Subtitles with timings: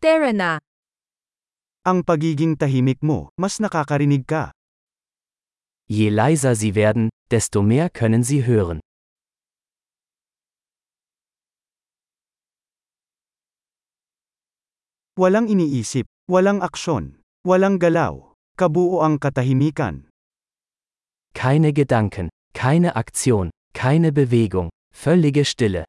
[0.00, 0.56] Tara na.
[1.84, 4.48] Ang pagiging tahimik mo, mas nakakarinig ka.
[5.92, 8.80] Je leiser sie werden, desto mehr können sie hören.
[15.20, 18.32] Walang iniisip, walang aksyon, walang galaw.
[18.56, 20.08] Kabuo ang katahimikan.
[21.36, 25.84] Keine Gedanken, keine Aktion, keine Bewegung, völlige Stille.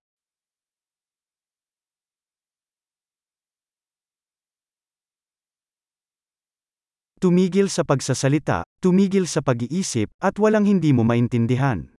[7.21, 11.93] Tumigil sa pagsasalita, tumigil sa pag-iisip, at walang hindi mo maintindihan.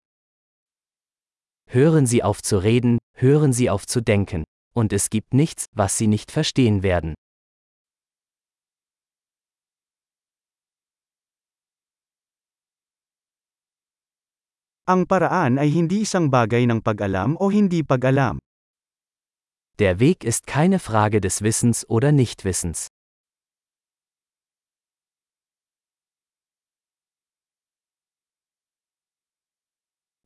[1.69, 4.41] Hören Sie auf zu reden, hören Sie auf zu denken.
[4.73, 7.13] Und es gibt nichts, was Sie nicht verstehen werden.
[14.89, 18.41] Ang paraan ay hindi isang bagay ng pag-alam o hindi pag-alam.
[19.77, 22.89] Der Weg ist keine Frage des Wissens oder Nichtwissens.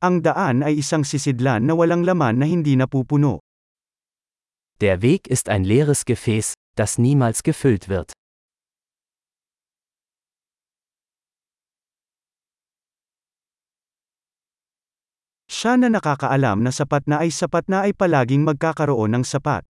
[0.06, 3.42] Ang daan ay isang sisidlan na walang laman na hindi napupuno.
[4.78, 8.14] Der Weg ist ein leeres Gefäß, das niemals gefüllt wird.
[15.50, 19.66] Siya na nakakaalam na sapat na ay sapat na ay palaging magkakaroon ng sapat.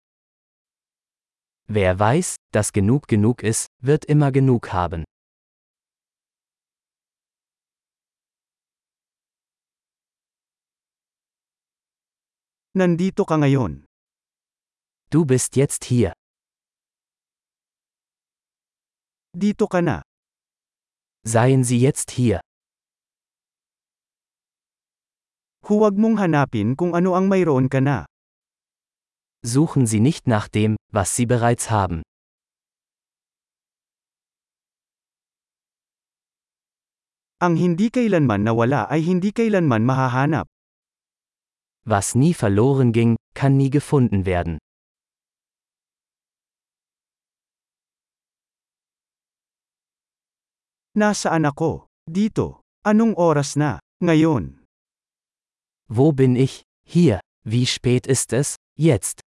[1.64, 5.08] Wer weiß, dass genug genug ist, wird immer genug haben.
[12.76, 13.88] Nandito ka ngayon.
[15.08, 16.12] Du bist jetzt hier.
[19.32, 20.04] Dito ka na.
[21.24, 22.44] Seien Sie jetzt hier.
[25.64, 28.04] Huwag mong hanapin kung ano ang mayroon ka na.
[29.40, 32.04] Suchen Sie nicht nach dem, was Sie bereits haben.
[37.40, 40.44] Ang hindi kailanman nawala ay hindi kailanman mahahanap.
[41.88, 44.58] Was nie verloren ging, kann nie gefunden werden.
[50.98, 51.86] Nasaan ako?
[52.10, 52.60] Dito.
[52.82, 53.78] Anong oras na?
[54.02, 54.66] Ngayon.
[55.86, 56.62] Wo bin ich?
[56.82, 57.20] Hier.
[57.46, 58.56] Wie spät ist es?
[58.74, 59.25] Jetzt.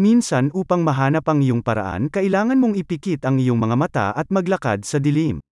[0.00, 4.88] Minsan upang mahanap ang iyong paraan kailangan mong ipikit ang iyong mga mata at maglakad
[4.88, 5.44] sa dilim.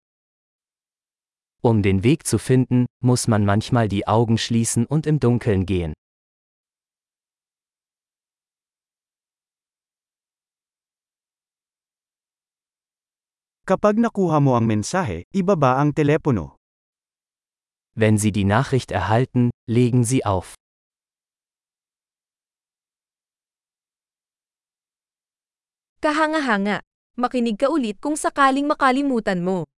[1.61, 5.93] Um den Weg zu finden, muss man manchmal die Augen schließen und im Dunkeln gehen.
[13.69, 16.57] Kapag nakuha mo ang mensahe, ibaba ang telepono.
[17.93, 20.57] Wenn Sie die Nachricht erhalten, legen Sie auf.
[26.01, 26.81] Kahanga-hanga.
[27.21, 29.69] Makinig ka ulit kung sakaling makalimutan mo.